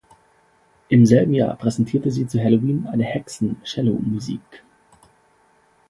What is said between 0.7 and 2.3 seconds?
Im selben Jahr präsentierte sie